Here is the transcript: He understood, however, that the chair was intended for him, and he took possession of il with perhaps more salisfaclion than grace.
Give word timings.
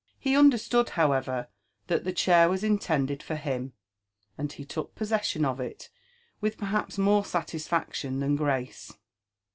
He 0.17 0.35
understood, 0.35 0.89
however, 0.97 1.47
that 1.85 2.05
the 2.05 2.11
chair 2.11 2.49
was 2.49 2.63
intended 2.63 3.21
for 3.21 3.35
him, 3.35 3.73
and 4.35 4.51
he 4.51 4.65
took 4.65 4.95
possession 4.95 5.45
of 5.45 5.61
il 5.61 5.73
with 6.41 6.57
perhaps 6.57 6.97
more 6.97 7.21
salisfaclion 7.21 8.19
than 8.19 8.35
grace. 8.35 8.93